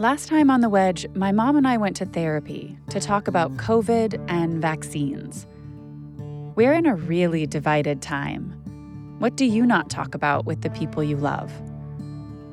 [0.00, 3.58] Last time on The Wedge, my mom and I went to therapy to talk about
[3.58, 5.46] COVID and vaccines.
[6.56, 8.50] We're in a really divided time.
[9.18, 11.52] What do you not talk about with the people you love?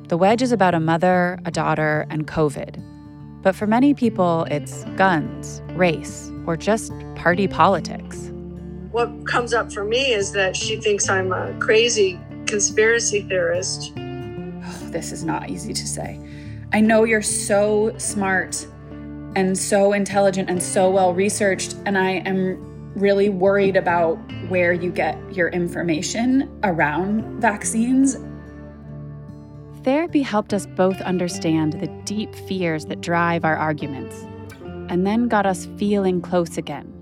[0.08, 2.82] The Wedge is about a mother, a daughter, and COVID.
[3.40, 8.30] But for many people, it's guns, race, or just party politics.
[8.90, 13.94] What comes up for me is that she thinks I'm a crazy conspiracy theorist.
[13.96, 16.20] Oh, this is not easy to say.
[16.72, 18.66] I know you're so smart
[19.34, 24.16] and so intelligent and so well researched, and I am really worried about
[24.48, 28.18] where you get your information around vaccines.
[29.82, 34.26] Therapy helped us both understand the deep fears that drive our arguments,
[34.90, 36.92] and then got us feeling close again.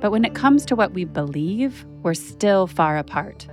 [0.00, 3.46] But when it comes to what we believe, we're still far apart.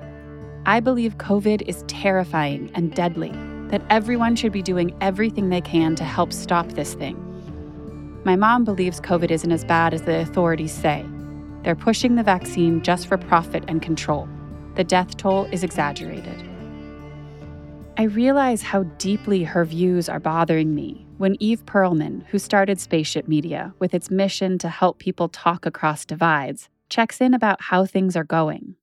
[0.65, 3.34] I believe COVID is terrifying and deadly,
[3.73, 7.18] that everyone should be doing everything they can to help stop this thing.
[8.24, 11.04] My mom believes COVID isn't as bad as the authorities say.
[11.63, 14.30] They're pushing the vaccine just for profit and control.
[14.76, 16.48] The death toll is exaggerated.
[17.98, 23.27] I realize how deeply her views are bothering me when Eve Pearlman, who started Spaceship
[23.27, 28.15] Media with its mission to help people talk across divides, checks in about how things
[28.15, 28.76] are going.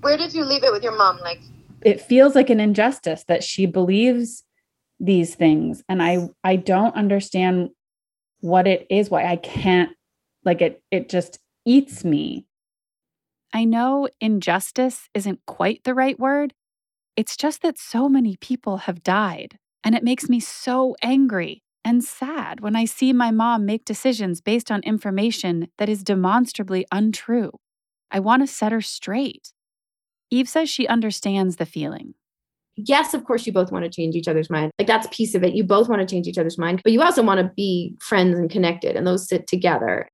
[0.00, 1.18] Where did you leave it with your mom?
[1.18, 1.40] Like,
[1.84, 4.42] it feels like an injustice that she believes
[4.98, 7.70] these things, and I I don't understand
[8.40, 9.10] what it is.
[9.10, 9.90] Why I can't
[10.44, 10.82] like it.
[10.90, 12.46] It just eats me.
[13.52, 16.54] I know injustice isn't quite the right word.
[17.16, 22.02] It's just that so many people have died, and it makes me so angry and
[22.02, 27.52] sad when I see my mom make decisions based on information that is demonstrably untrue.
[28.10, 29.52] I want to set her straight.
[30.34, 32.14] Eve says she understands the feeling.
[32.76, 34.72] Yes, of course, you both want to change each other's mind.
[34.80, 35.54] Like that's a piece of it.
[35.54, 38.36] You both want to change each other's mind, but you also want to be friends
[38.36, 40.08] and connected, and those sit together.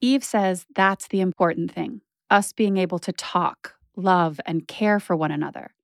[0.00, 5.16] Eve says that's the important thing us being able to talk, love, and care for
[5.16, 5.74] one another.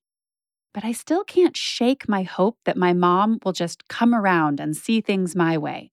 [0.72, 4.76] But I still can't shake my hope that my mom will just come around and
[4.76, 5.90] see things my way.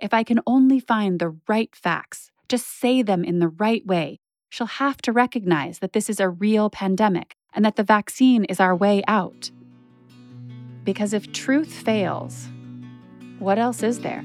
[0.00, 4.18] If I can only find the right facts, just say them in the right way,
[4.48, 8.60] she'll have to recognize that this is a real pandemic and that the vaccine is
[8.60, 9.50] our way out.
[10.84, 12.48] Because if truth fails,
[13.38, 14.24] what else is there?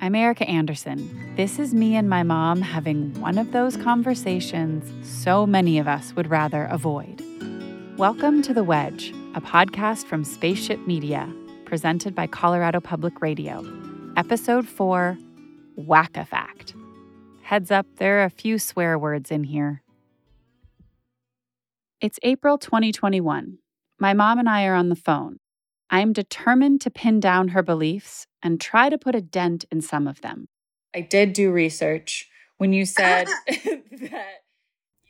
[0.00, 1.34] I'm Erica Anderson.
[1.36, 6.12] This is me and my mom having one of those conversations so many of us
[6.14, 7.22] would rather avoid.
[7.98, 11.32] Welcome to The Wedge, a podcast from Spaceship Media,
[11.64, 13.64] presented by Colorado Public Radio.
[14.16, 15.18] Episode 4
[15.76, 16.74] Whack a Fact.
[17.46, 19.80] Heads up, there are a few swear words in here.
[22.00, 23.58] It's April 2021.
[24.00, 25.36] My mom and I are on the phone.
[25.88, 29.80] I am determined to pin down her beliefs and try to put a dent in
[29.80, 30.48] some of them.
[30.92, 34.42] I did do research when you said that.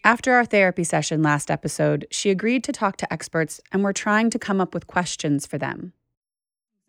[0.05, 4.29] After our therapy session last episode, she agreed to talk to experts and we're trying
[4.29, 5.95] to come up with questions for them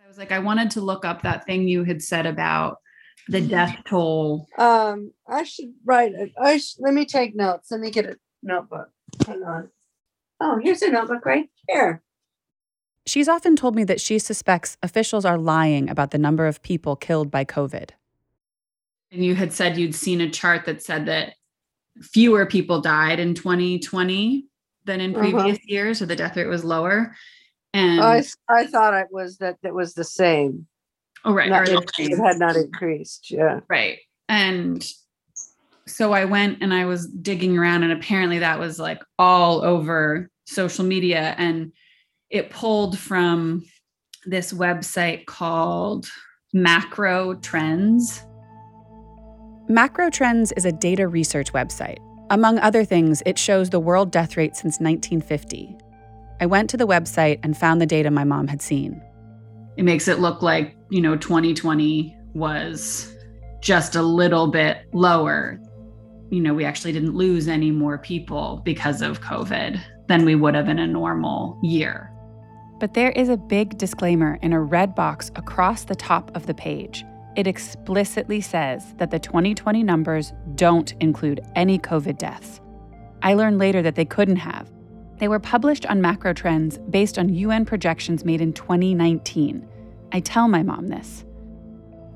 [0.03, 2.79] I was like, I wanted to look up that thing you had said about
[3.27, 4.47] the death toll.
[4.57, 6.31] Um, I should write it.
[6.41, 7.71] I sh- let me take notes.
[7.71, 8.89] Let me get a notebook.
[9.25, 9.69] Hang on.
[10.39, 12.01] Oh, here's a notebook right here.
[13.05, 16.95] She's often told me that she suspects officials are lying about the number of people
[16.95, 17.91] killed by COVID.
[19.11, 21.33] And you had said you'd seen a chart that said that
[22.01, 24.45] fewer people died in 2020
[24.85, 25.21] than in uh-huh.
[25.21, 25.66] previous uh-huh.
[25.67, 27.16] years, so the death rate was lower.
[27.73, 30.67] And I, I thought it was that it was the same.
[31.25, 31.50] Oh, right.
[31.50, 33.31] Not, it, it had not increased.
[33.31, 33.61] Yeah.
[33.69, 34.00] Right.
[34.29, 34.85] And
[35.85, 40.29] so I went and I was digging around, and apparently that was like all over
[40.45, 41.35] social media.
[41.38, 41.72] And
[42.29, 43.63] it pulled from
[44.25, 46.07] this website called
[46.53, 48.23] Macro Trends.
[49.69, 51.97] Macro Trends is a data research website.
[52.29, 55.78] Among other things, it shows the world death rate since 1950
[56.40, 59.02] I went to the website and found the data my mom had seen.
[59.78, 63.16] It makes it look like, you know, 2020 was
[63.62, 65.59] just a little bit lower.
[66.32, 70.56] You know, we actually didn't lose any more people because of COVID than we would
[70.56, 72.12] have in a normal year.
[72.79, 76.53] But there is a big disclaimer in a red box across the top of the
[76.53, 77.06] page.
[77.35, 82.62] It explicitly says that the 2020 numbers don't include any COVID deaths.
[83.22, 84.72] I learned later that they couldn't have
[85.19, 89.67] they were published on macro trends based on UN projections made in 2019.
[90.11, 91.25] I tell my mom this.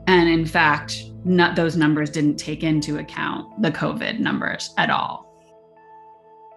[0.07, 5.27] And in fact, not, those numbers didn't take into account the COVID numbers at all.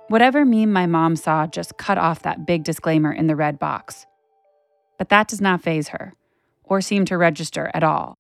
[0.08, 4.06] Whatever meme my mom saw just cut off that big disclaimer in the red box.
[4.98, 6.14] But that does not faze her
[6.62, 8.18] or seem to register at all.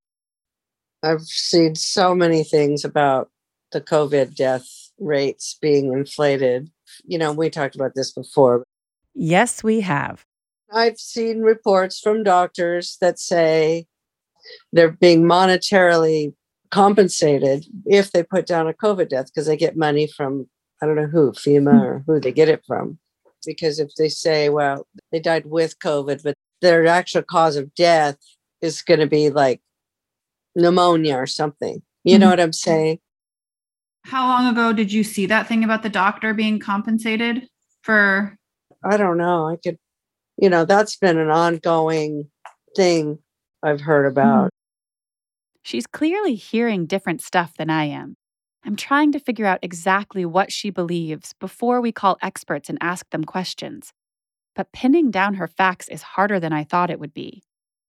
[1.02, 3.30] I've seen so many things about
[3.72, 4.66] the COVID death
[4.98, 6.70] rates being inflated.
[7.04, 8.64] You know, we talked about this before.
[9.14, 10.24] Yes, we have.
[10.72, 13.86] I've seen reports from doctors that say
[14.72, 16.34] they're being monetarily
[16.70, 20.48] compensated if they put down a COVID death because they get money from,
[20.82, 22.98] I don't know who, FEMA or who they get it from.
[23.46, 28.16] Because if they say, well, they died with COVID, but their actual cause of death
[28.60, 29.60] is going to be like
[30.56, 31.82] pneumonia or something.
[32.04, 32.30] You know Mhm.
[32.30, 32.98] what I'm saying?
[34.04, 37.48] How long ago did you see that thing about the doctor being compensated
[37.82, 38.36] for?
[38.84, 39.48] I don't know.
[39.48, 39.78] I could,
[40.36, 42.30] you know, that's been an ongoing
[42.76, 43.18] thing
[43.62, 44.18] I've heard mm-hmm.
[44.18, 44.50] about.
[45.62, 48.16] She's clearly hearing different stuff than I am.
[48.66, 53.08] I'm trying to figure out exactly what she believes before we call experts and ask
[53.10, 53.92] them questions.
[54.54, 57.42] But pinning down her facts is harder than I thought it would be.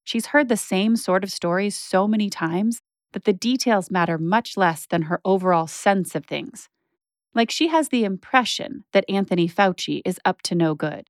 [0.06, 2.82] She's heard the same sort of stories so many times
[3.16, 6.68] that the details matter much less than her overall sense of things.
[7.34, 11.08] Like she has the impression that Anthony Fauci is up to no good.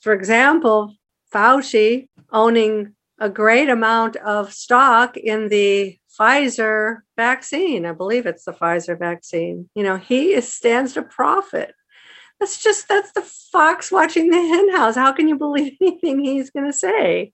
[0.00, 0.96] for example,
[1.32, 7.86] Fauci owning a great amount of stock in the Pfizer vaccine.
[7.86, 9.70] I believe it's the Pfizer vaccine.
[9.76, 11.74] You know, he is, stands to profit.
[12.40, 14.96] That's just that's the fox watching the hen house.
[14.96, 17.32] How can you believe anything he's going to say?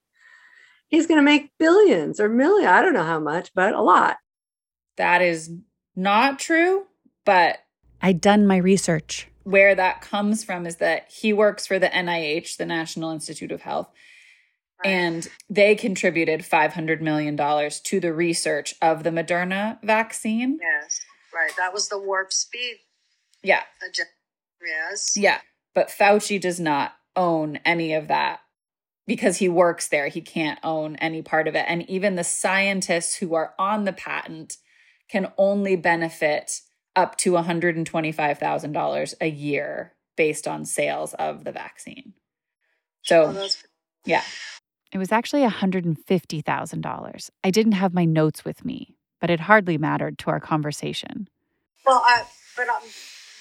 [0.97, 2.71] He's going to make billions or million.
[2.71, 4.17] I don't know how much, but a lot.
[4.97, 5.51] That is
[5.95, 6.85] not true,
[7.27, 7.59] but
[8.01, 9.29] I'd done my research.
[9.45, 13.61] where that comes from is that he works for the NIH, the National Institute of
[13.61, 13.91] Health,
[14.85, 20.59] and they contributed $500 million to the research of the Moderna vaccine.
[20.63, 21.01] Yes,
[21.35, 21.53] right.
[21.59, 22.77] That was the warp speed
[23.43, 23.65] Yeah.
[24.67, 25.13] Yes.
[25.15, 25.41] yeah.
[25.75, 28.41] But Fauci does not own any of that
[29.07, 30.09] because he works there.
[30.09, 31.65] He can't own any part of it.
[31.69, 34.57] And even the scientists who are on the patent
[35.09, 36.61] can only benefit
[36.95, 42.15] up to $125,000 a year based on sales of the vaccine.
[43.11, 43.49] Oh, So,
[44.05, 44.23] yeah.
[44.93, 47.31] It was actually $150,000.
[47.45, 51.29] I didn't have my notes with me, but it hardly mattered to our conversation.
[51.85, 52.25] Well, I,
[52.57, 52.83] but um,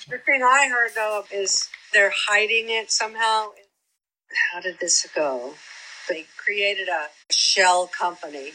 [0.10, 3.48] the thing I heard though is they're hiding it somehow.
[4.52, 5.56] How did this go?
[6.10, 8.52] They created a shell company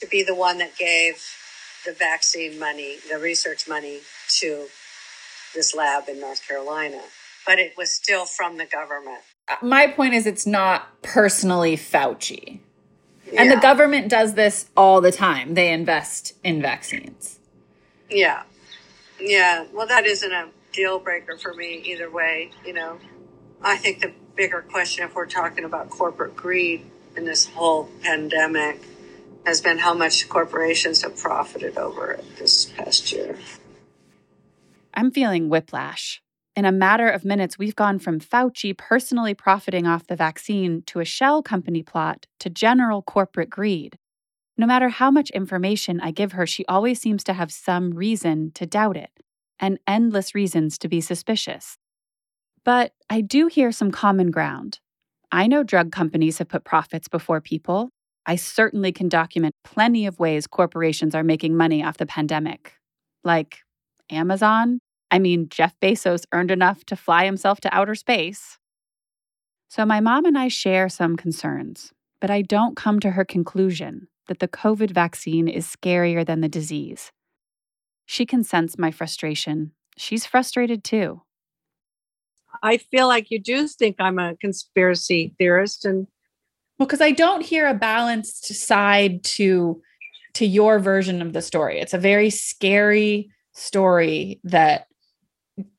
[0.00, 1.24] to be the one that gave
[1.86, 4.00] the vaccine money, the research money
[4.40, 4.66] to
[5.54, 7.00] this lab in North Carolina,
[7.46, 9.22] but it was still from the government.
[9.62, 12.60] My point is, it's not personally Fauci.
[13.36, 15.54] And the government does this all the time.
[15.54, 17.38] They invest in vaccines.
[18.10, 18.42] Yeah.
[19.20, 19.66] Yeah.
[19.72, 22.50] Well, that isn't a deal breaker for me either way.
[22.64, 22.98] You know,
[23.62, 26.84] I think the bigger question, if we're talking about corporate greed
[27.16, 28.80] in this whole pandemic,
[29.44, 33.38] has been how much corporations have profited over it this past year.
[34.94, 36.22] I'm feeling whiplash.
[36.54, 41.00] In a matter of minutes, we've gone from Fauci personally profiting off the vaccine to
[41.00, 43.96] a shell company plot to general corporate greed.
[44.56, 48.50] No matter how much information I give her, she always seems to have some reason
[48.56, 49.10] to doubt it
[49.60, 51.78] and endless reasons to be suspicious.
[52.64, 54.80] But I do hear some common ground.
[55.30, 57.90] I know drug companies have put profits before people.
[58.26, 62.74] I certainly can document plenty of ways corporations are making money off the pandemic,
[63.24, 63.58] like
[64.10, 64.80] Amazon.
[65.10, 68.58] I mean, Jeff Bezos earned enough to fly himself to outer space.
[69.70, 74.08] So, my mom and I share some concerns, but I don't come to her conclusion
[74.28, 77.12] that the COVID vaccine is scarier than the disease.
[78.06, 79.72] She can sense my frustration.
[79.96, 81.22] She's frustrated too.
[82.62, 86.06] I feel like you do think I'm a conspiracy theorist, and
[86.78, 89.82] Well, because I don't hear a balanced side to
[90.34, 91.80] to your version of the story.
[91.80, 94.86] It's a very scary story that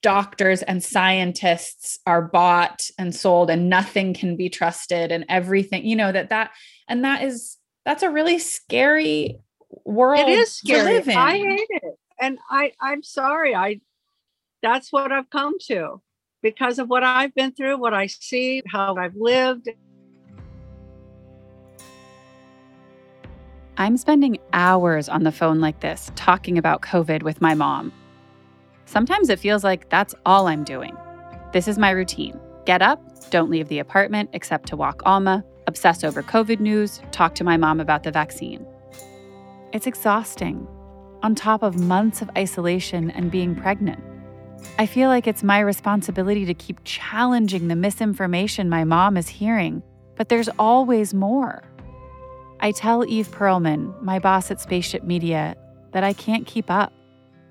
[0.01, 5.95] doctors and scientists are bought and sold and nothing can be trusted and everything, you
[5.95, 6.51] know, that that
[6.88, 9.39] and that is that's a really scary
[9.86, 10.93] world it is to scary.
[10.93, 11.17] live in.
[11.17, 13.55] I hate it, and I I'm sorry.
[13.55, 13.79] I
[14.62, 16.01] that's what I've come to
[16.41, 19.69] because of what I've been through, what I see, how I've lived.
[23.77, 27.93] I'm spending hours on the phone like this talking about COVID with my mom.
[28.86, 30.98] Sometimes it feels like that's all I'm doing.
[31.53, 36.03] This is my routine get up, don't leave the apartment except to walk Alma, obsess
[36.03, 38.63] over COVID news, talk to my mom about the vaccine.
[39.74, 40.67] It's exhausting,
[41.24, 44.03] on top of months of isolation and being pregnant.
[44.77, 49.83] I feel like it's my responsibility to keep challenging the misinformation my mom is hearing,
[50.15, 51.63] but there's always more.
[52.61, 55.55] I tell Eve Pearlman, my boss at Spaceship Media,
[55.91, 56.93] that I can't keep up,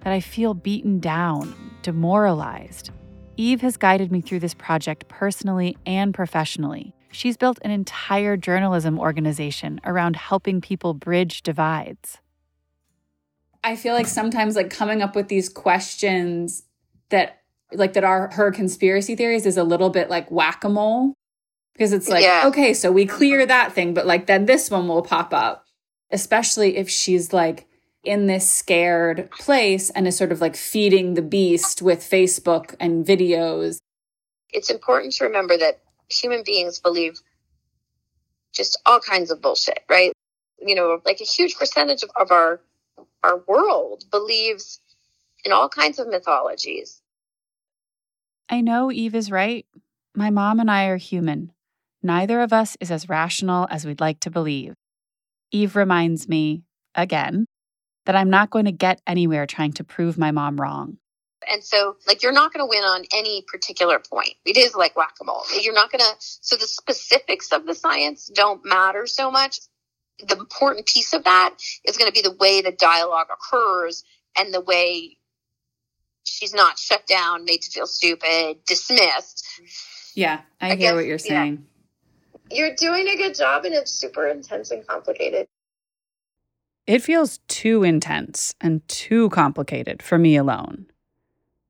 [0.04, 2.90] that I feel beaten down, demoralized.
[3.36, 6.92] Eve has guided me through this project personally and professionally.
[7.10, 12.18] She's built an entire journalism organization around helping people bridge divides.
[13.64, 16.64] I feel like sometimes like coming up with these questions
[17.10, 17.40] that
[17.72, 21.14] like that are her conspiracy theories is a little bit like whack-a-mole
[21.74, 22.44] because it's like Yeah.
[22.46, 25.64] okay so we clear that thing but like then this one will pop up
[26.10, 27.66] especially if she's like
[28.04, 33.04] in this scared place and is sort of like feeding the beast with Facebook and
[33.04, 33.78] videos
[34.50, 37.20] it's important to remember that human beings believe
[38.54, 40.12] just all kinds of bullshit, right?
[40.60, 42.60] You know, like a huge percentage of, of our
[43.22, 44.80] our world believes
[45.48, 47.00] in all kinds of mythologies.
[48.50, 49.64] I know Eve is right.
[50.14, 51.52] My mom and I are human.
[52.02, 54.74] Neither of us is as rational as we'd like to believe.
[55.50, 56.64] Eve reminds me,
[56.94, 57.46] again,
[58.04, 60.98] that I'm not going to get anywhere trying to prove my mom wrong.
[61.50, 64.34] And so, like, you're not going to win on any particular point.
[64.44, 65.44] It is like whack a mole.
[65.58, 69.60] You're not going to, so the specifics of the science don't matter so much.
[70.26, 74.04] The important piece of that is going to be the way the dialogue occurs
[74.36, 75.17] and the way
[76.28, 79.44] she's not shut down, made to feel stupid, dismissed.
[80.14, 81.42] yeah I, I hear guess- what you're yeah.
[81.42, 81.66] saying
[82.50, 85.46] You're doing a good job and it's super intense and complicated.
[86.86, 90.86] It feels too intense and too complicated for me alone.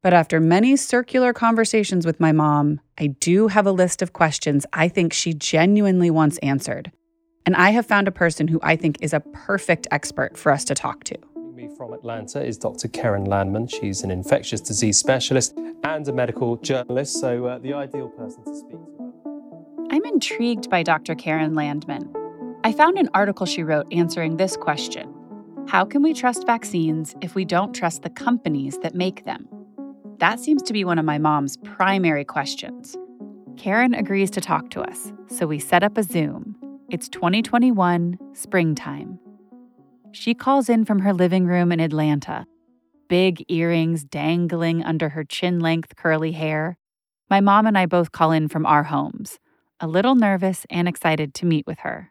[0.00, 4.64] But after many circular conversations with my mom, I do have a list of questions
[4.72, 6.92] I think she genuinely wants answered.
[7.44, 10.64] And I have found a person who I think is a perfect expert for us
[10.66, 11.16] to talk to.
[11.58, 12.86] Me from Atlanta is Dr.
[12.86, 13.66] Keren Landman.
[13.66, 18.54] She's an infectious disease specialist and a medical journalist, so uh, the ideal person to
[18.54, 19.88] speak to.
[19.90, 21.16] I'm intrigued by Dr.
[21.16, 22.14] Keren Landman.
[22.62, 25.12] I found an article she wrote answering this question
[25.66, 29.48] How can we trust vaccines if we don't trust the companies that make them?
[30.18, 32.96] That seems to be one of my mom's primary questions.
[33.56, 36.54] Keren agrees to talk to us, so we set up a Zoom.
[36.88, 39.18] It's 2021, springtime.
[40.12, 42.46] She calls in from her living room in Atlanta,
[43.08, 46.78] big earrings dangling under her chin length curly hair.
[47.30, 49.38] My mom and I both call in from our homes,
[49.80, 52.10] a little nervous and excited to meet with her.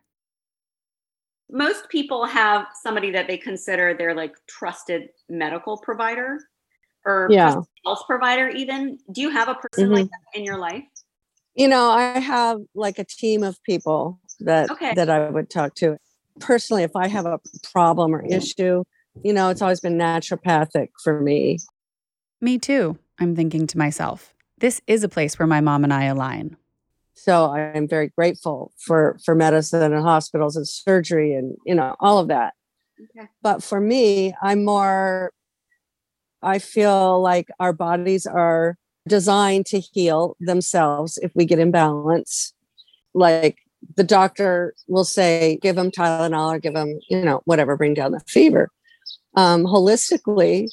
[1.50, 6.39] most people have somebody that they consider their like trusted medical provider
[7.06, 7.62] or Yeah.
[7.86, 10.12] health provider even do you have a person like mm-hmm.
[10.34, 10.84] that in your life
[11.56, 14.94] You know, I have like a team of people that Okay.
[14.96, 15.98] that I would talk to.
[16.39, 18.84] Personally, if I have a problem or issue,
[19.24, 21.60] you know, it's always been naturopathic for me.
[22.41, 24.34] Me too, I'm thinking to myself.
[24.60, 26.58] This is a place where my mom and I align.
[27.13, 32.20] So I'm very grateful for for medicine and hospitals and surgery and you know all
[32.20, 32.53] of that.
[33.01, 35.32] okay But for me, I'm more
[36.44, 38.77] I feel like our bodies are
[39.08, 42.53] designed to heal themselves if we get imbalance.
[43.13, 43.58] Like
[43.96, 48.12] the doctor will say, give them Tylenol or give them, you know, whatever, bring down
[48.12, 48.69] the fever.
[49.36, 50.67] Um, holistically,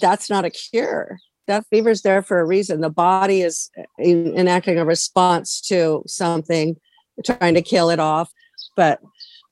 [0.00, 1.18] that's not a cure.
[1.46, 2.80] That fever's there for a reason.
[2.80, 6.76] The body is en- enacting a response to something,
[7.24, 8.30] trying to kill it off.
[8.76, 9.00] But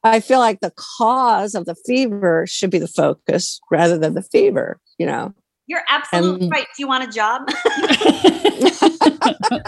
[0.03, 4.23] I feel like the cause of the fever should be the focus rather than the
[4.23, 5.33] fever, you know?
[5.67, 7.49] you're absolutely And- right do you want a job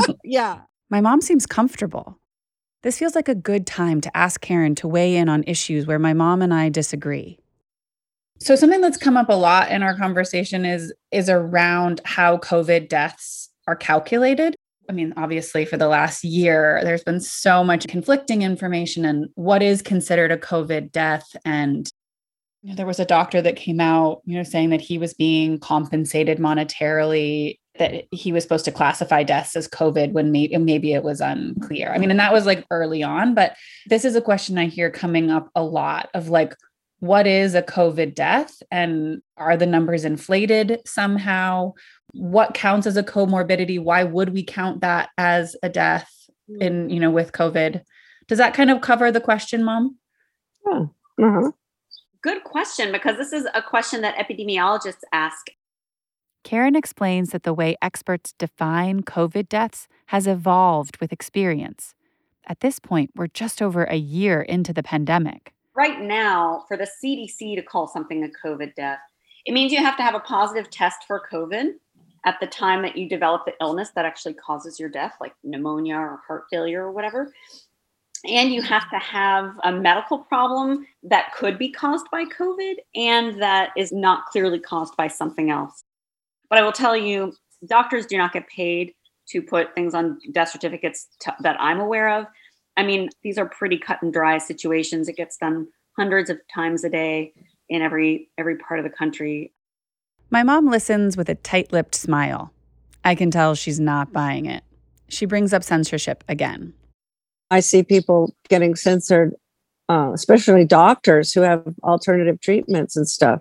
[0.25, 0.61] Yeah.
[0.91, 2.21] My mom seems comfortable.
[2.87, 5.99] This feels like a good time to ask Keren to weigh in on issues where
[5.99, 7.37] my mom and I disagree.
[8.39, 12.89] So something that's come up a lot in our conversation is is around how COVID
[12.89, 14.55] deaths are calculated.
[14.89, 19.65] I mean, obviously for the last year there's been so much conflicting information and what
[19.65, 21.91] is considered a COVID death and
[22.63, 25.13] you know, there was a doctor that came out, you know, saying that he was
[25.13, 30.93] being compensated monetarily that he was supposed to classify deaths as COVID when maybe maybe
[30.93, 31.93] it was unclear.
[31.93, 33.57] I mean, and that was like early on, but
[33.87, 36.55] this is a question I hear coming up a lot of like
[37.01, 41.75] what is a COVID death and are the numbers inflated somehow?
[42.13, 43.79] What counts as a comorbidity?
[43.79, 46.11] Why would we count that as a death
[46.61, 47.83] in, you know, with COVID?
[48.29, 49.99] Does that kind of cover the question, mom?
[50.67, 51.53] Uh-huh.
[52.23, 55.47] good question because this is a question that epidemiologists ask
[56.47, 61.97] Keren explains that the way experts define COVID deaths has evolved with experience.
[62.47, 65.53] At this point, we're just over a year into the pandemic.
[65.75, 69.01] right now for the CDC to call something a COVID death,
[69.45, 71.73] it means you have to have a positive test for COVID
[72.25, 75.97] at the time that you develop the illness that actually causes your death, like pneumonia
[75.97, 77.33] or heart failure or whatever.
[78.25, 83.43] And you have to have a medical problem that could be caused by COVID and
[83.43, 85.83] that is not clearly caused by something else.
[86.49, 87.35] But I will tell you,
[87.67, 88.95] doctors do not get paid
[89.29, 92.27] to put things on death certificates t- that I'm aware of.
[92.77, 95.09] I mean, these are pretty cut and dry situations.
[95.09, 97.33] It gets done hundreds of times a day
[97.69, 99.53] in every every part of the country.
[100.31, 102.53] My mom listens with a tight lipped smile.
[103.05, 104.65] I can tell she's not buying it.
[105.09, 106.75] She brings up censorship again.
[107.51, 109.35] I see people getting censored,
[109.89, 113.41] uh, especially doctors who have alternative treatments and stuff,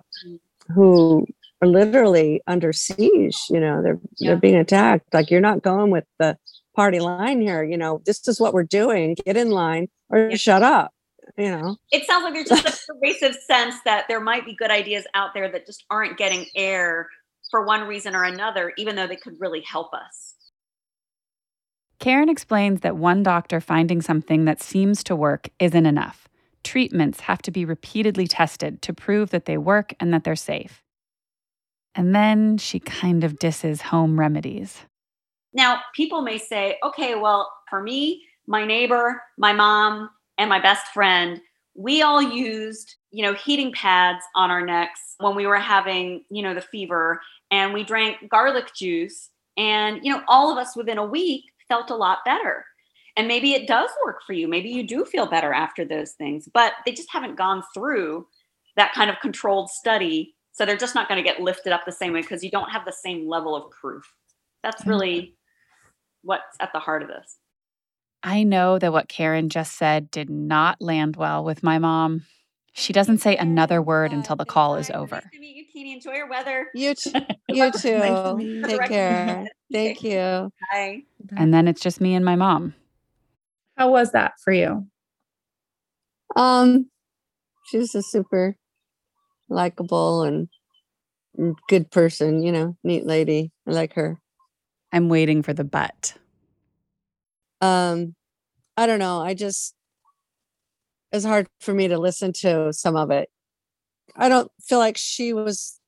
[0.72, 1.26] who
[1.62, 3.36] are literally under siege.
[3.50, 4.30] You know, they're Yeah.
[4.30, 5.12] they're being attacked.
[5.14, 6.36] Like you're not going with the
[6.74, 7.62] party line here.
[7.64, 9.16] You know, this is what we're doing.
[9.24, 10.36] Get in line or Yeah.
[10.36, 10.92] shut up.
[11.36, 11.76] You know.
[11.90, 15.30] It sounds like there's just a pervasive sense that there might be good ideas out
[15.34, 17.08] there that just aren't getting air
[17.50, 20.34] for one reason or another, even though they could really help us.
[21.98, 26.28] Keren explains that one doctor finding something that seems to work isn't enough.
[26.62, 30.82] Treatments have to be repeatedly tested to prove that they work and that they're safe.
[31.96, 34.82] And then she kind of disses home remedies.
[35.54, 40.86] Now, people may say, okay, well, for me, my neighbor, my mom, and my best
[40.88, 41.40] friend,
[41.74, 46.42] we all used, you know, heating pads on our necks when we were having, you
[46.42, 50.98] know, the fever, and we drank garlic juice, and, you know, all of us within
[50.98, 52.64] a week felt a lot better.
[53.16, 54.46] And maybe it does work for you.
[54.46, 58.26] Maybe you do feel better after those things, but they just haven't gone through
[58.76, 60.34] that kind of controlled study.
[60.56, 62.70] So they're just not going to get lifted up the same way because you don't
[62.70, 64.10] have the same level of proof.
[64.62, 65.36] That's really
[66.22, 67.36] what's at the heart of this.
[68.22, 72.24] I know that what Keren just said did not land well with my mom.
[72.72, 75.16] She doesn't say another word until the call is over.
[75.16, 75.92] Nice to meet you, Kini.
[75.92, 76.68] Enjoy your weather.
[76.74, 77.12] You t-
[77.48, 78.34] you too.
[78.36, 79.46] meet Take care.
[79.70, 80.50] Thank you.
[80.72, 81.02] Bye.
[81.36, 82.74] And then it's just me and my mom.
[83.76, 84.86] How was that for you?
[86.34, 86.90] Um,
[87.66, 88.56] she's a super
[89.48, 90.48] likable and and
[91.68, 92.42] good person.
[92.42, 93.52] You know, neat lady.
[93.66, 94.20] I like her.
[94.92, 96.14] I'm waiting for the but.
[97.60, 98.14] um
[98.76, 99.74] i don't know i just
[101.12, 103.28] it's hard for me to listen to some of it
[104.16, 105.80] i don't feel like she was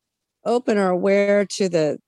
[0.44, 1.98] open or aware to the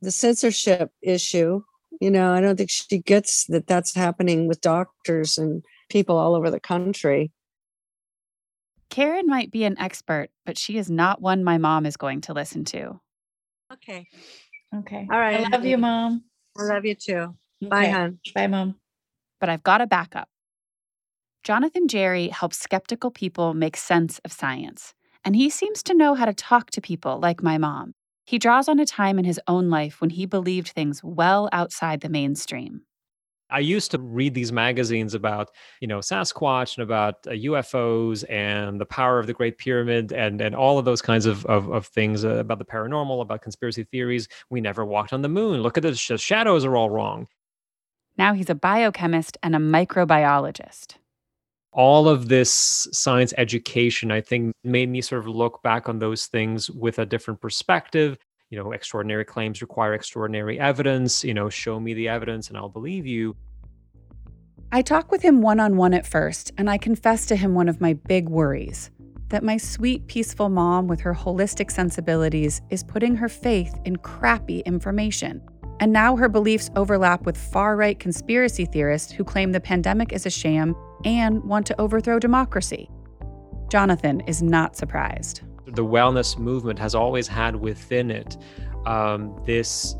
[0.00, 1.60] the censorship issue
[2.00, 6.34] you know i don't think she gets that that's happening with doctors and people all
[6.34, 7.32] over the country
[8.90, 12.32] Keren might be an expert, but she is not one my mom is going to
[12.32, 13.00] listen to.
[13.72, 14.06] okay
[14.72, 15.08] Okay.
[15.10, 15.44] All right.
[15.44, 16.22] I love you, mom.
[16.56, 17.90] i love you too bye Okay.
[17.90, 18.76] hon Bye, mom.
[19.40, 20.28] But I've got a backup.
[21.42, 26.24] Jonathan Jarry helps skeptical people make sense of science, and he seems to know how
[26.26, 27.94] to talk to people like my mom.
[28.26, 32.00] He draws on a time in his own life when he believed things well outside
[32.00, 32.82] the mainstream.
[33.50, 38.80] I used to read these magazines about, you know, Sasquatch and about uh, UFOs and
[38.80, 41.86] the power of the Great Pyramid and and all of those kinds of of, of
[41.86, 44.28] things uh, about the paranormal, about conspiracy theories.
[44.50, 45.62] We never walked on the moon.
[45.62, 47.26] Look at the sh- shadows are all wrong.
[48.16, 50.96] Now he's a biochemist and a microbiologist.
[51.72, 56.26] All of this science education, I think, made me sort of look back on those
[56.26, 58.18] things with a different perspective.
[58.50, 61.24] You know, extraordinary claims require extraordinary evidence.
[61.24, 63.36] You know, show me the evidence and I'll believe you.
[64.72, 67.68] I talk with him one on one at first, and I confess to him one
[67.68, 68.90] of my big worries
[69.30, 74.60] that my sweet, peaceful mom with her holistic sensibilities is putting her faith in crappy
[74.60, 75.40] information.
[75.78, 80.26] And now her beliefs overlap with far right conspiracy theorists who claim the pandemic is
[80.26, 82.90] a sham and want to overthrow democracy.
[83.70, 85.42] Jonathan is not surprised.
[85.74, 88.36] The wellness movement has always had within it
[88.86, 89.96] um, this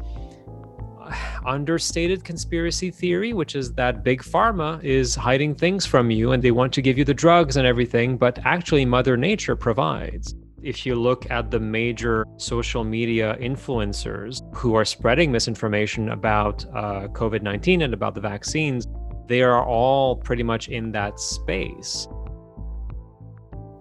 [1.46, 6.50] understated conspiracy theory, which is that big pharma is hiding things from you and they
[6.50, 10.34] want to give you the drugs and everything, but actually, Mother Nature provides.
[10.62, 17.08] If you look at the major social media influencers who are spreading misinformation about uh,
[17.08, 18.86] COVID 19 and about the vaccines,
[19.26, 22.06] they are all pretty much in that space.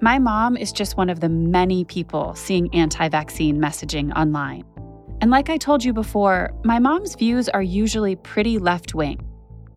[0.01, 4.63] My mom is just one of the many people seeing anti vaccine messaging online.
[5.19, 9.19] And like I told you before, my mom's views are usually pretty left wing.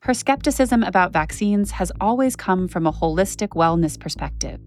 [0.02, 4.61] Her skepticism about vaccines has always come from a holistic wellness perspective.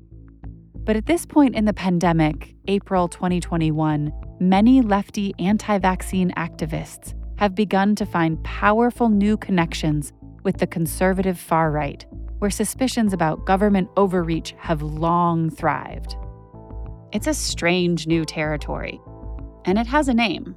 [0.75, 7.55] But at this point in the pandemic, April 2021, many lefty anti vaccine activists have
[7.55, 10.11] begun to find powerful new connections
[10.43, 12.05] with the conservative far right,
[12.39, 16.15] where suspicions about government overreach have long thrived.
[17.11, 18.99] It's a strange new territory,
[19.65, 20.55] and it has a name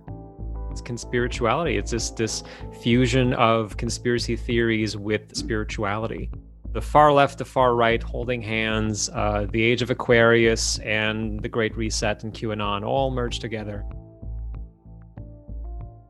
[0.71, 1.79] It's conspirituality.
[1.79, 2.43] It's this this
[2.83, 6.31] fusion of conspiracy theories with spirituality.
[6.73, 11.49] The far left, the far right, holding hands, uh, the age of Aquarius, and the
[11.49, 13.85] Great Reset and QAnon all merged together.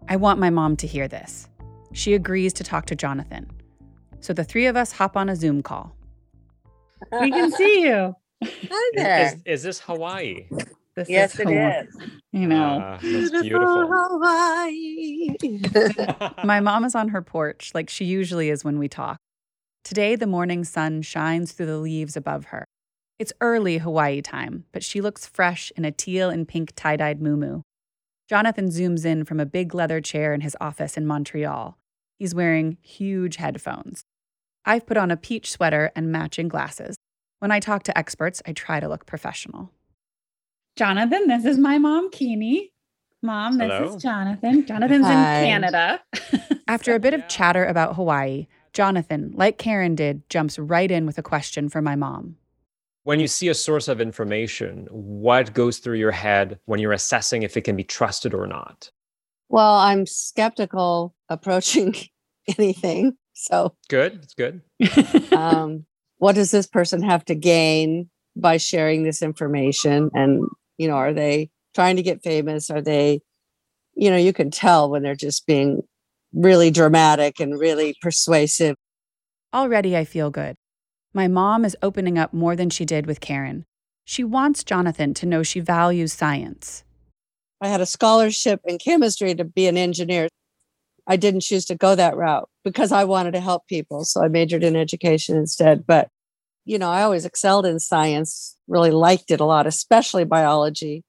[0.09, 1.49] I want my mom to hear this.
[1.93, 3.51] She agrees to talk to Jonathan.
[4.21, 5.95] So the three of us hop on a Zoom call.
[7.21, 8.15] We can see you.
[8.43, 9.27] Hi Is, there.
[9.27, 10.47] is, is this Hawaii?
[10.97, 11.87] This yes, is it Hawaii.
[11.87, 11.97] is.
[12.33, 12.81] You know.
[12.83, 13.87] Ah, that's beautiful.
[13.89, 15.29] Hawaii.
[16.45, 19.17] My mom is on her porch like she usually is when we talk.
[19.85, 22.65] Today, the morning sun shines through the leaves above her.
[23.19, 27.21] It's early Hawaii time, but she looks fresh in a teal and pink tie dyed
[27.21, 27.63] muumuu.
[28.29, 31.79] Jonathan zooms in from a big leather chair in his office in Montreal.
[32.19, 34.05] He's wearing huge headphones.
[34.69, 36.95] I've put on a peach sweater and matching glasses.
[37.39, 39.73] When I talk to experts, I try to look professional.
[40.77, 42.71] Jonathan, this is my mom, Kini.
[43.23, 43.97] Mom, this Hello.
[43.97, 44.67] is Jonathan.
[44.67, 45.39] Jonathan's Hi.
[45.39, 46.03] in Canada.
[46.69, 51.17] After a bit of chatter about Hawaii, Jonathan, like Keren did, jumps right in with
[51.17, 52.37] a question for my mom.
[53.05, 57.43] When you see a source of information, what goes through your head when you're assessing
[57.43, 58.91] if it can be trusted or not?
[59.49, 61.95] well, I'm skeptical approaching
[62.59, 63.17] anything.
[63.41, 64.21] So, Good.
[64.23, 64.63] It's good.
[65.33, 65.87] um,
[66.19, 70.11] what does this person have to gain by sharing this information?
[70.13, 70.43] And,
[70.77, 72.69] you know, are they trying to get famous?
[72.69, 73.21] Are they,
[73.95, 75.83] you know, you can tell when they're just being
[76.33, 78.77] really dramatic and really persuasive.
[79.55, 80.57] Already, I feel good.
[81.15, 83.65] My mom is opening up more than she did with Keren.
[84.05, 86.85] She wants Jonathan to know she values science.
[87.61, 90.29] I had a scholarship in chemistry to be an engineer.
[91.09, 94.05] I didn't choose to go that route because I wanted to help people.
[94.05, 95.87] So I majored in education instead.
[95.87, 96.09] But,
[96.67, 101.03] you know, I always excelled in science, really liked it a lot, especially biology,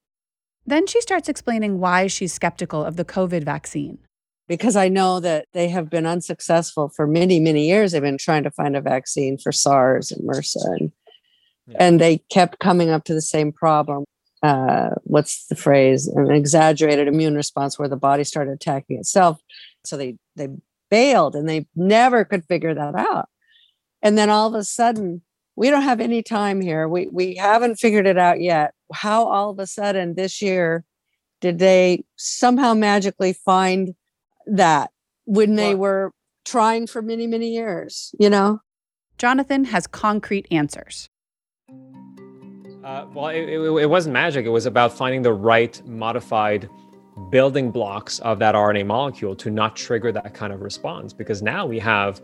[0.66, 4.00] Then she starts explaining why she's skeptical of the COVID vaccine.
[4.48, 7.92] because I know that they have been unsuccessful for many, many years.
[7.92, 10.92] They've been trying to find a vaccine for SARS and MRSA, and,
[11.68, 11.78] Yeah.
[11.80, 14.06] and they kept coming up to the same problem.
[14.42, 16.08] Uh, what's the phrase?
[16.08, 19.42] An exaggerated immune response where the body started attacking itself.
[19.84, 20.50] So they they
[20.90, 23.30] bailed and they never could figure that out.
[24.02, 25.22] And then all of a sudden,
[25.56, 26.88] we don't have any time here.
[26.88, 28.74] We we haven't figured it out yet.
[28.94, 30.86] How all of a sudden this year
[31.42, 33.96] did they somehow magically find
[34.46, 34.92] that
[35.26, 36.12] when they were
[36.46, 38.62] trying for many many years, you know?
[39.18, 41.10] Jonathan has concrete answers.
[42.84, 44.46] Uh, well, it, it, it wasn't magic.
[44.46, 46.70] It was about finding the right modified
[47.30, 51.12] building blocks of that RNA molecule to not trigger that kind of response.
[51.12, 52.22] Because now we have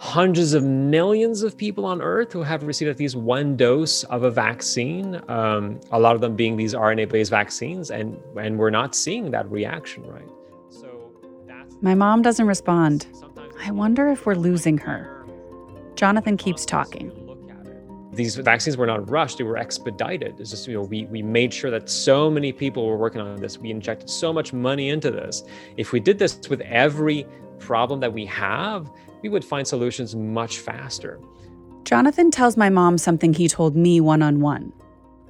[0.00, 4.24] hundreds of millions of people on Earth who have received at least one dose of
[4.24, 5.20] a vaccine.
[5.28, 9.48] Um, a lot of them being these RNA-based vaccines, and and we're not seeing that
[9.50, 10.28] reaction, right?
[10.70, 11.12] So
[11.46, 13.06] that's My mom doesn't respond.
[13.12, 15.24] Sometimes I wonder if we're losing her.
[15.94, 17.12] Jonathan keeps talking.
[18.12, 20.40] These vaccines were not rushed; they were expedited.
[20.40, 23.36] It's just you know we we made sure that so many people were working on
[23.36, 23.58] this.
[23.58, 25.44] We injected so much money into this.
[25.76, 27.26] If we did this with every
[27.60, 28.90] problem that we have,
[29.22, 31.20] we would find solutions much faster.
[31.84, 34.72] Jonathan tells my mom something he told me one on one.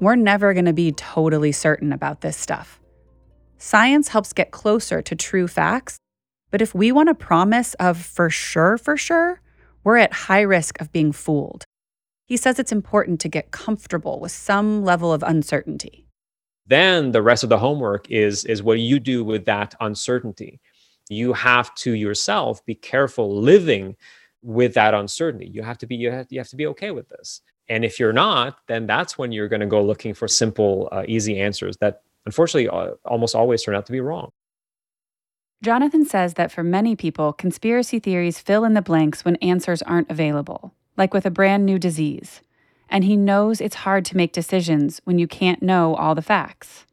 [0.01, 2.81] We're never going to be totally certain about this stuff.
[3.59, 5.99] Science helps get closer to true facts,
[6.51, 9.41] but if we want a promise of for sure, for sure,
[9.85, 11.65] we're at high risk of being fooled.
[12.31, 16.07] He says it's important to get comfortable with some level of uncertainty.
[16.65, 20.61] Then the rest of the homework is is what you do with that uncertainty.
[21.09, 23.97] You have to yourself be careful living
[24.43, 25.51] with that uncertainty.
[25.53, 27.41] You have to be you have, you have to be okay with this.
[27.69, 31.03] And if you're not, then that's when you're going to go looking for simple, uh,
[31.09, 34.31] easy answers that unfortunately uh, almost always turn out to be wrong.
[35.65, 40.09] Jonathan says that for many people, conspiracy theories fill in the blanks when answers aren't
[40.09, 42.43] available, like with a brand new disease.
[42.91, 46.85] And he knows it's hard to make decisions when you can't know all the facts.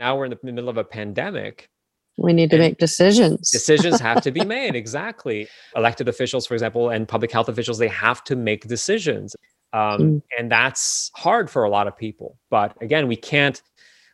[0.00, 1.68] Now we're in the middle of a pandemic.
[2.16, 3.50] We need to make decisions.
[3.50, 4.74] Decisions have to be made.
[4.74, 5.48] Exactly.
[5.76, 9.36] Elected officials, for example, and public health officials, they have to make decisions.
[9.74, 10.22] Um, Mm.
[10.38, 12.36] And that's hard for a lot of people.
[12.50, 13.62] But again, we can't,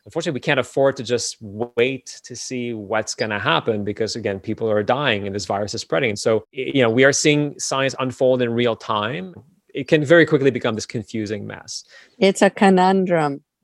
[0.05, 4.39] unfortunately, we can't afford to just wait to see what's going to happen because, again,
[4.39, 6.11] people are dying and this virus is spreading.
[6.11, 9.35] And so, you know, we are seeing science unfold in real time.
[9.73, 11.83] It can very quickly become this confusing mess.
[12.17, 13.43] It's a conundrum.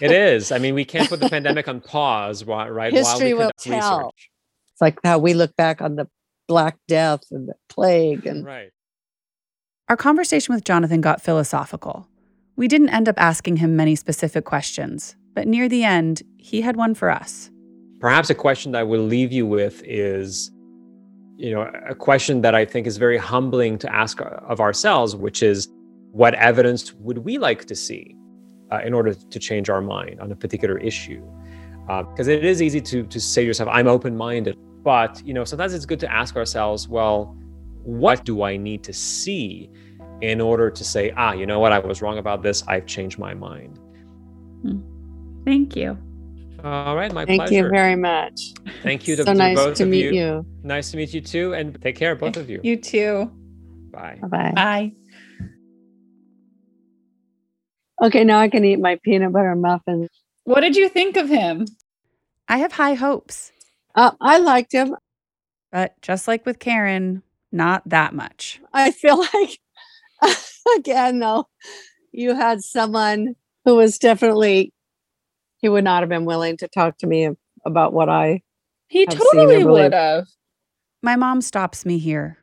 [0.00, 0.50] It is.
[0.50, 2.92] I mean, we can't put the pandemic on pause, whi- right?
[2.92, 3.98] History will conduct tell.
[3.98, 4.30] research.
[4.72, 6.08] It's like how we look back on the
[6.48, 8.70] Black Death and the plague and Right.
[9.88, 12.08] Our conversation with Jonathan got philosophical.
[12.56, 16.76] We didn't end up asking him many specific questions, but near the end, he had
[16.76, 17.50] one for us.
[18.00, 20.50] perhaps a question that I will leave you with is
[21.36, 24.20] you know a question that I think is very humbling to ask
[24.52, 25.68] of ourselves, which is
[26.10, 28.14] what evidence would we like to see
[28.72, 31.22] uh, in order to change our mind on a particular issue?
[31.86, 35.44] Because uh, it is easy to to say to yourself, "I'm open-minded," but you know
[35.44, 37.18] sometimes it's good to ask ourselves, "Well,
[37.84, 39.70] what do I need to see
[40.22, 42.62] in order to say, ah, you know what, I was wrong about this.
[42.68, 43.78] I've changed my mind."
[44.62, 44.80] Hmm.
[45.44, 45.98] Thank you.
[46.64, 47.54] All right, my Thank pleasure.
[47.56, 48.40] you very much.
[48.84, 50.12] Thank you so to, to nice both to of meet you.
[50.14, 50.46] you.
[50.62, 52.60] Nice to meet you too, and take care, both of you.
[52.62, 53.30] You too.
[53.90, 54.18] Bye.
[54.22, 54.52] Bye-bye.
[54.54, 54.92] Bye.
[58.02, 60.08] Okay, now I can eat my peanut butter muffin.
[60.44, 61.66] What did you think of him?
[62.48, 63.52] I have high hopes,
[63.94, 64.96] Uh, I liked him.
[65.70, 68.60] but just like with Keren, not that much.
[68.72, 69.58] I feel like,
[70.76, 71.48] again, though,
[72.12, 74.72] you had someone who was definitely,
[75.58, 77.30] he would not have been willing to talk to me
[77.64, 78.42] about what I.
[78.88, 80.26] He I've seen or totally would have.
[81.02, 82.38] My mom stops me here.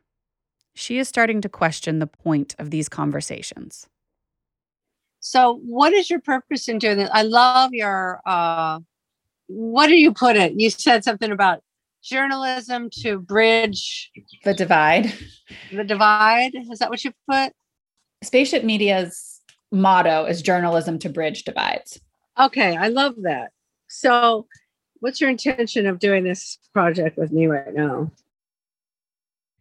[0.74, 3.86] She is starting to question the point of these conversations.
[5.20, 7.10] So, what is your purpose in doing this?
[7.12, 8.80] I love your, uh,
[9.46, 10.54] what do you put it?
[10.58, 11.62] You said something about
[12.02, 14.10] journalism to bridge
[14.44, 15.12] The divide.
[15.72, 16.52] the divide.
[16.54, 17.52] Is that what you put?
[18.22, 19.40] Spaceship Media's
[19.72, 22.00] motto is journalism to bridge divides.
[22.38, 23.52] Okay, I love that.
[23.88, 24.46] So,
[25.00, 28.10] what's your intention of doing this project with me right now?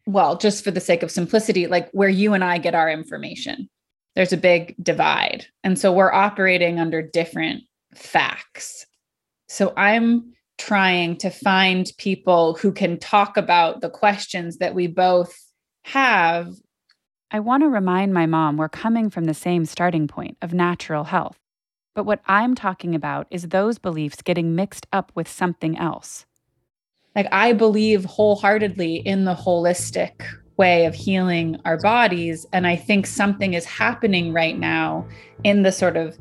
[0.06, 3.70] Well, just for the sake of simplicity, like where you and I get our information,
[4.16, 5.46] there's a big divide.
[5.64, 8.86] And so we're operating under different facts.
[9.48, 15.34] So I'm trying to find people who can talk about the questions that we both
[15.86, 16.50] have.
[17.32, 21.04] I want to remind my mom we're coming from the same starting point of natural
[21.04, 21.38] health.
[21.94, 26.26] But what I'm talking about is those beliefs getting mixed up with something else.
[27.16, 30.26] Like, I believe wholeheartedly in the holistic
[30.58, 32.48] way of healing our bodies.
[32.52, 35.08] And I think something is happening right now
[35.44, 36.18] in the sort of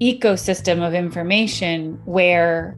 [0.00, 2.76] ecosystem of information where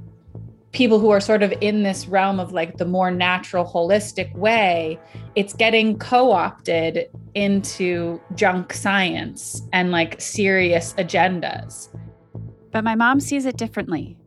[0.74, 4.98] people who are sort of in this realm of like the more natural, holistic way,
[5.36, 11.88] it's getting co opted into junk science and like serious agendas.
[12.72, 14.18] But my mom sees it differently.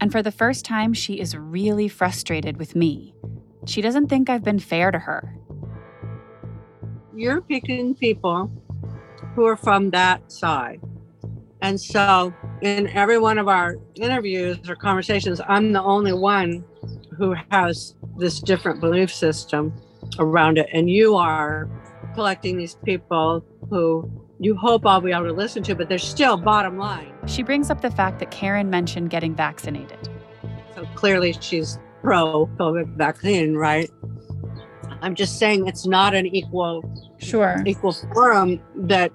[0.00, 3.14] And for the first time, she is really frustrated with me.
[3.66, 5.34] She doesn't think I've been fair to her.
[7.14, 8.50] You're picking people
[9.34, 10.80] who are from that side.
[11.62, 16.64] And so, in every one of our interviews or conversations, I'm the only one
[17.16, 19.72] who has this different belief system
[20.18, 20.68] around it.
[20.72, 21.68] And you are
[22.14, 26.36] collecting these people who you hope I'll be able to listen to, but they're still
[26.36, 27.12] bottom line.
[27.26, 30.08] She brings up the fact that Keren mentioned getting vaccinated.
[30.74, 33.88] So clearly she's pro COVID vaccine, right?
[35.00, 36.82] I'm just saying it's not an equal
[37.18, 37.62] Sure.
[37.64, 39.12] equal forum that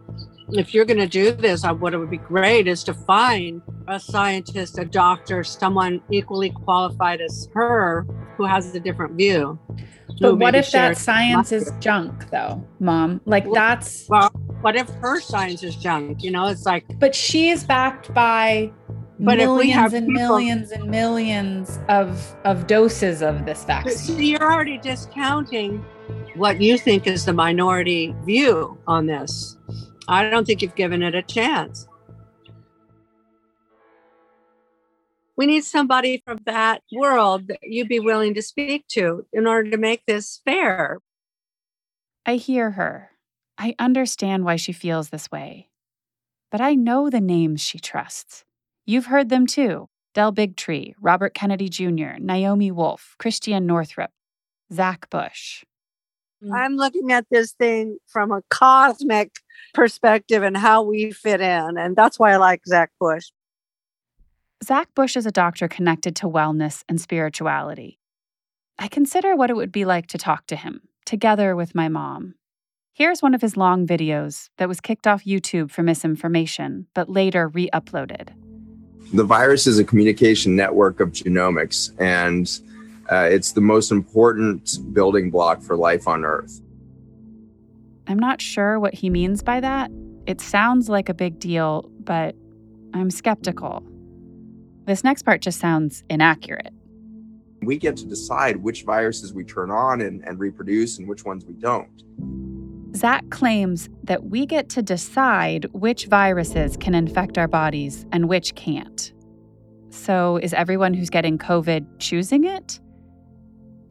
[0.51, 3.61] if you're going to do this, uh, what it would be great is to find
[3.87, 8.05] a scientist, a doctor, someone equally qualified as her
[8.37, 9.59] who has a different view.
[10.21, 13.21] But what if that science is junk, though, mom?
[13.25, 14.29] Like, Well- that's, Well,
[14.61, 16.23] what if her science is junk?
[16.23, 18.71] You know, it's like, but she is backed by
[19.19, 23.63] But if we millions have and people- millions and millions of of doses of this
[23.65, 24.17] vaccine.
[24.17, 25.83] see, you're already discounting
[26.35, 29.57] what you think is the minority view on this.
[30.09, 31.87] I don't think you've given it a chance.
[35.37, 39.69] We need somebody from that world that you'd be willing to speak to in order
[39.69, 40.97] to make this fair.
[42.25, 43.11] I hear her.
[43.59, 45.69] I understand why she feels this way.
[46.51, 48.43] But I know the names she trusts.
[48.87, 54.09] You've heard them too Del Bigtree, Robert Kennedy Jr., Naomi Wolf, Christiane Northrup,
[54.73, 55.63] Zach Bush.
[56.43, 56.53] Mm.
[56.53, 59.31] I'm looking at this thing from a cosmic
[59.73, 61.77] perspective and how we fit in.
[61.77, 63.31] And that's why I like Zach Bush.
[64.63, 67.99] Zach Bush is a doctor connected to wellness and spirituality.
[68.77, 72.35] I consider what it would be like to talk to him, together with my mom.
[72.93, 77.47] Here's one of his long videos that was kicked off YouTube for misinformation, but later
[77.47, 78.29] re uploaded.
[79.13, 82.47] The virus is a communication network of genomics, and
[83.11, 86.61] uh, it's the most important building block for life on Earth.
[88.07, 89.91] I'm not sure what he means by that.
[90.25, 92.35] It sounds like a big deal, but
[92.93, 93.83] I'm skeptical.
[94.85, 96.73] This next part just sounds inaccurate.
[97.61, 101.45] We get to decide which viruses we turn on and, and reproduce and which ones
[101.45, 102.03] we don't.
[102.95, 108.55] Zach claims that we get to decide which viruses can infect our bodies and which
[108.55, 109.13] can't.
[109.91, 112.79] So, is everyone who's getting COVID choosing it?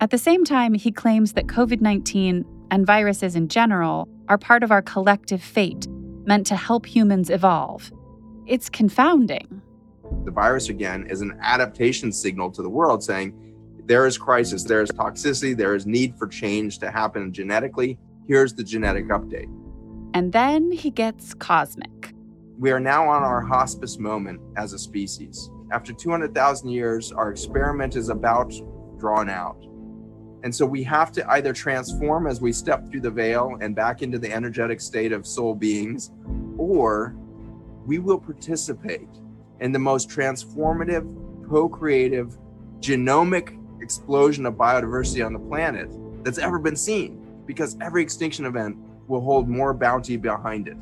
[0.01, 4.63] At the same time, he claims that COVID 19 and viruses in general are part
[4.63, 5.89] of our collective fate,
[6.25, 7.91] meant to help humans evolve.
[8.47, 9.61] It's confounding.
[10.25, 13.35] The virus, again, is an adaptation signal to the world saying
[13.87, 17.99] there is crisis, there is toxicity, there is need for change to happen genetically.
[18.29, 19.53] Here's the genetic update.
[20.15, 22.15] And then he gets cosmic.
[22.59, 25.51] We are now on our hospice moment as a species.
[25.73, 28.53] After 200,000 years, our experiment is about
[28.99, 29.68] drawn out.
[30.45, 34.03] And so we have to either transform as we step through the veil and back
[34.03, 36.13] into the energetic state of soul beings,
[36.57, 37.17] or
[37.87, 39.09] we will participate
[39.61, 41.07] in the most transformative,
[41.49, 42.37] co creative,
[42.81, 45.89] genomic explosion of biodiversity on the planet
[46.23, 48.77] that's ever been seen, because every extinction event
[49.09, 50.77] will hold more bounty behind it.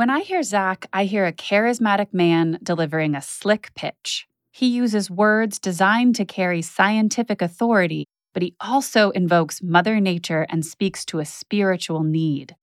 [0.00, 4.26] When I hear Zach, I hear a charismatic man delivering a slick pitch.
[4.50, 10.64] He uses words designed to carry scientific authority, but he also invokes Mother Nature and
[10.64, 12.56] speaks to a spiritual need.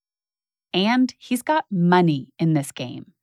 [0.74, 3.14] And he's got money in this game.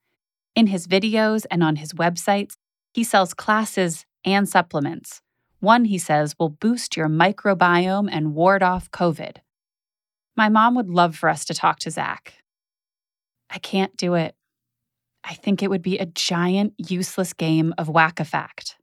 [0.54, 2.54] In his videos and on his websites,
[2.92, 5.22] he sells classes and supplements.
[5.58, 9.38] One, he says, will boost your microbiome and ward off COVID.
[10.36, 12.43] My mom would love for us to talk to Zach.
[13.50, 14.34] I can't do it.
[15.22, 18.76] I think it would be a giant, useless game of whack a fact.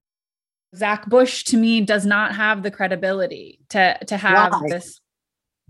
[0.75, 4.61] Zach Bush to me does not have the credibility to to have Why?
[4.69, 4.99] this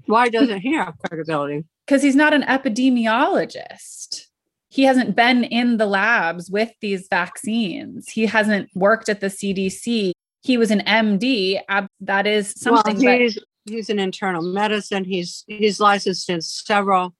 [0.06, 1.66] Why doesn't he have credibility?
[1.88, 4.28] because he's not an epidemiologist.
[4.70, 8.10] He hasn't been in the labs with these vaccines.
[8.10, 10.14] He hasn't worked at the CDC.
[10.44, 11.60] He was an MD.
[12.00, 12.98] That is something.
[13.04, 15.04] well, but- he's an internal medicine.
[15.04, 17.14] He's he's licensed in several.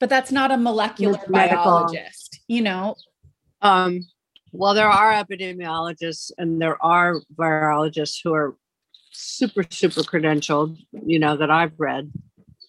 [0.00, 1.64] But that's not a molecular Medical.
[1.64, 2.94] biologist, you know?
[3.62, 4.00] Um,
[4.52, 8.56] well, there are epidemiologists and there are virologists who are
[9.12, 10.78] super super credentialed.
[10.92, 12.12] You know that I've read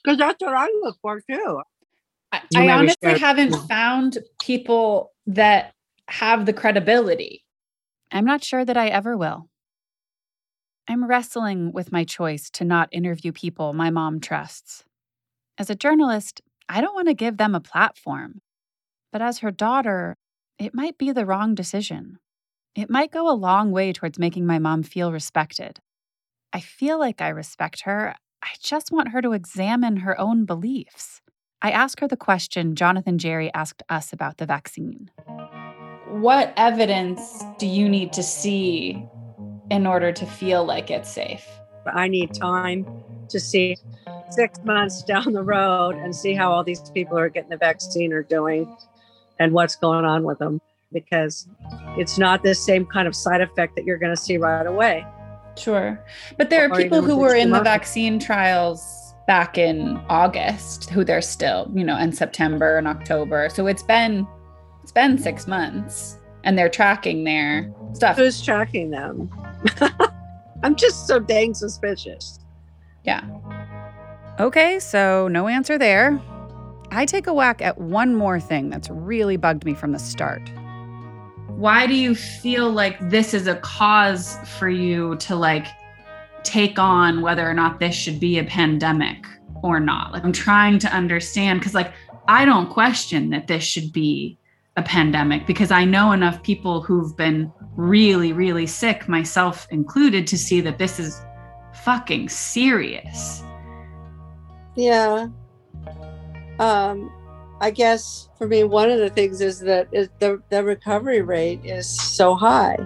[0.03, 1.61] because that's what I look for too.
[2.31, 3.65] I, You I honestly share- haven't yeah.
[3.67, 5.73] found people that
[6.07, 7.43] have the credibility.
[8.11, 9.47] I'm not sure that I ever will.
[10.87, 14.83] I'm wrestling with my choice to not interview people my mom trusts.
[15.59, 18.41] As a journalist, I don't want to give them a platform.
[19.11, 20.15] But as her daughter,
[20.59, 22.19] it might be the wrong decision.
[22.75, 25.79] It might go a long way towards making my mom feel respected.
[26.53, 28.15] I feel like I respect her.
[28.43, 31.21] I just want her to examine her own beliefs.
[31.61, 35.09] I ask her the question Jonathan Jarry asked us about the vaccine.
[36.07, 39.03] What evidence do you need to see
[39.71, 41.58] in order to feel like it's safe?
[41.85, 42.85] I need time
[43.29, 43.77] to see
[44.29, 47.57] six months down the road and see how all these people who are getting the
[47.57, 48.75] vaccine are doing
[49.39, 50.61] and what's going on with them
[50.91, 51.47] because
[51.97, 55.05] it's not the same kind of side effect that you're going to see right away.
[55.57, 56.03] Sure.
[56.37, 61.21] But there are people who were in the vaccine trials back in August who they're
[61.21, 63.49] still, you know, in September and October.
[63.49, 64.27] So it's been
[64.81, 68.15] it's been 6 months and they're tracking their stuff.
[68.15, 69.29] Who's tracking them?
[70.63, 72.39] I'm just so dang suspicious.
[73.03, 73.21] Yeah.
[74.39, 76.21] Okay, so no answer there.
[76.91, 80.41] I take a whack at one more thing that's really bugged me from the start.
[81.47, 85.67] Why do you feel like this is a cause for you to like
[86.43, 89.25] take on whether or not this should be a pandemic
[89.61, 90.13] or not?
[90.13, 91.93] Like I'm trying to understand cuz like
[92.27, 94.37] I don't question that this should be
[94.77, 100.37] a pandemic because I know enough people who've been really really sick myself included to
[100.37, 101.21] see that this is
[101.73, 103.41] fucking serious.
[104.75, 105.27] Yeah.
[106.59, 107.09] Um,
[107.61, 111.61] I guess for me, one of the things is that is the the recovery rate
[111.63, 112.77] is so high,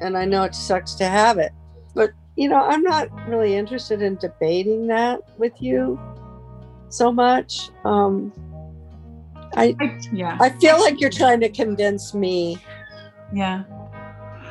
[0.00, 1.52] and I know it sucks to have it,
[1.94, 5.98] but you know I'm not really interested in debating that with you
[6.90, 7.70] so much.
[7.84, 8.30] Um,
[9.56, 9.74] I
[10.12, 10.36] Yeah.
[10.38, 12.58] I feel like you're trying to convince me,
[13.32, 13.64] Yeah.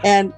[0.04, 0.34] And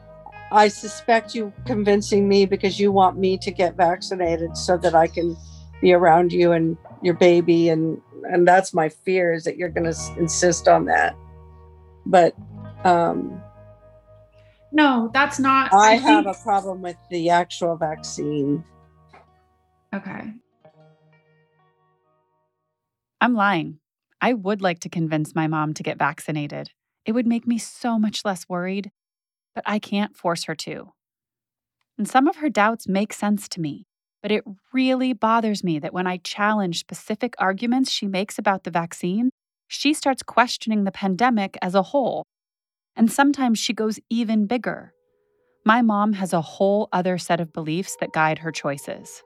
[0.51, 5.07] I suspect you convincing me because you want me to get vaccinated so that I
[5.07, 5.35] can
[5.81, 8.01] be around you and your baby and
[8.31, 11.13] and that's my fear is that you're going to insist on that
[12.05, 12.35] but
[12.85, 13.41] um
[14.71, 18.63] No, that's not i have a problem with the actual vaccine
[19.93, 20.33] Okay.
[23.21, 23.79] I'm lying.
[24.19, 26.71] I would like to convince my mom to get vaccinated.
[27.05, 28.91] It would make me so much less worried,
[29.55, 30.93] but I can't force her to.
[31.97, 33.85] And some of her doubts make sense to me,
[34.21, 38.71] but it really bothers me that when I challenge specific arguments she makes about the
[38.71, 39.29] vaccine,
[39.67, 42.23] she starts questioning the pandemic as a whole.
[42.95, 44.93] And sometimes she goes even bigger.
[45.65, 49.23] My mom has a whole other set of beliefs that guide her choices.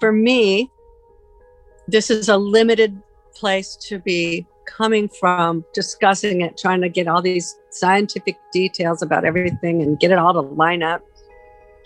[0.00, 0.70] For me,
[1.86, 3.00] this is a limited
[3.34, 4.46] place to be
[4.76, 10.10] coming from, discussing it, trying to get all these scientific details about everything and get
[10.10, 11.02] it all to line up.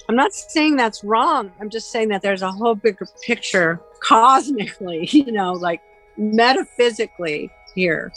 [0.09, 1.53] I'm not saying that's wrong.
[1.61, 5.81] I'm just saying that there's a whole bigger picture cosmically, you know, like
[6.17, 8.13] metaphysically here.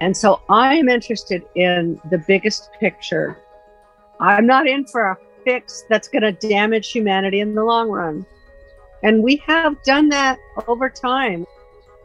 [0.00, 3.36] And so I'm interested in the biggest picture.
[4.18, 8.24] I'm not in for a fix that's going to damage humanity in the long run.
[9.02, 11.46] And we have done that over time.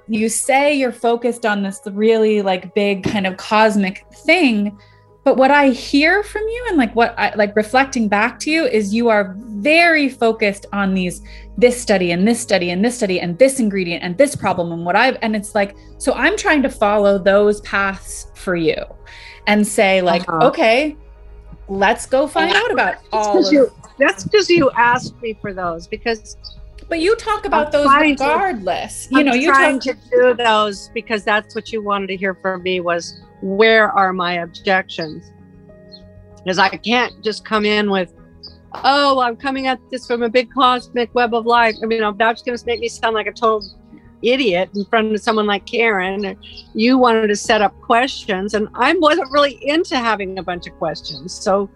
[0.08, 4.78] You say you're focused on this really like big kind of cosmic thing,
[5.24, 8.66] but what I hear from you and like what I like reflecting back to you
[8.66, 11.22] is you are very focused on these
[11.58, 14.86] this study and this study and this study and this ingredient and this problem and
[14.86, 18.76] what I've and it's like so I'm trying to follow those paths for you
[19.48, 20.48] and say like Uh-huh.
[20.50, 20.96] okay
[21.68, 25.52] let's go find out about all 'cause of you, that's because you asked me for
[25.54, 26.38] those because
[26.88, 29.08] but you talk about I'm those trying to- regardless.
[29.12, 32.16] You I'm know you trying talk to do those because that's what you wanted to
[32.16, 35.32] hear from me was where are my objections?
[36.38, 38.14] Because i can't just come in with
[38.84, 41.76] oh i'm coming at this from a big cosmic web of life.
[41.82, 43.64] I mean that's going to make me sound like a total
[44.22, 46.38] idiot in front of someone like Keren.
[46.74, 50.74] You wanted to set up questions and i wasn't really into having a bunch of
[50.78, 51.34] questions.
[51.34, 51.70] So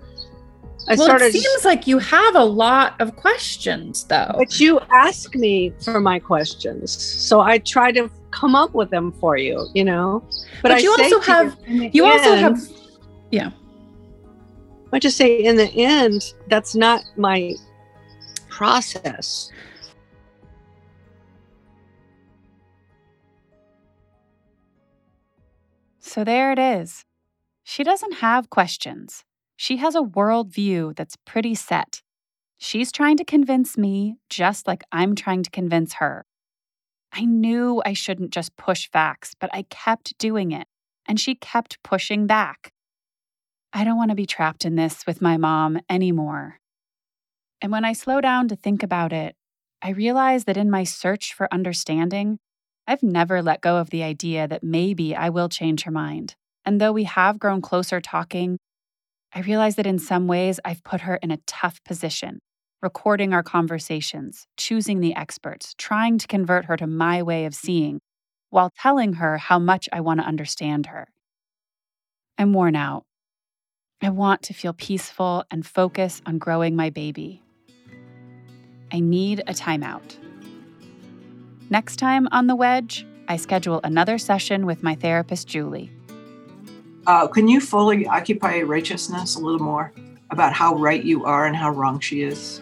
[0.88, 4.80] i well started it seems like you have a lot of questions though but you
[4.92, 9.68] ask me for my questions so i try to come up with them for you
[9.74, 10.24] you know
[10.62, 12.60] But I you say also have- in the you also have
[13.32, 13.52] yeah
[14.94, 17.54] i just say in the end that's not my
[18.50, 19.52] process
[26.00, 27.06] So there it is.
[27.64, 29.24] She doesn't have questions.
[29.62, 32.02] She has a worldview that's pretty set.
[32.60, 36.26] She's trying to convince me just like I'm trying to convince her.
[37.12, 40.66] I knew I shouldn't just push facts, but I kept doing it,
[41.06, 42.72] and she kept pushing back.
[43.74, 46.60] I don't want to be trapped in this with my mom anymore.
[47.62, 49.36] And when I slow down to think about it,
[49.82, 52.40] I realize that in my search for understanding,
[52.88, 56.36] I've never let go of the idea that maybe I will change her mind.
[56.64, 58.58] And though we have grown closer talking,
[59.34, 62.40] I realize that in some ways I've put her in a tough position,
[62.82, 68.02] recording our conversations, choosing the experts, trying to convert her to my way of seeing,
[68.50, 71.10] while telling her how much I want to understand her.
[72.40, 73.06] I'm worn out.
[74.02, 77.44] I want to feel peaceful and focus on growing my baby.
[78.92, 80.18] I need a timeout.
[81.70, 85.92] Next time on The Wedge, I schedule another session with my therapist, Julie.
[87.08, 89.92] Uh, can you fully occupy righteousness a little more
[90.32, 92.62] about how right you are and how wrong she is?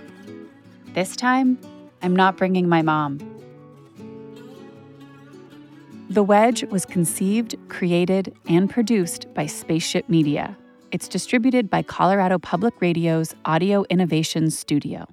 [0.94, 1.58] This time,
[2.02, 3.20] I'm not bringing my mom.
[6.10, 10.58] The Wedge was conceived, created, and produced by Spaceship Media.
[10.92, 15.08] It's distributed by Colorado Public Radio's Audio Innovation Studio.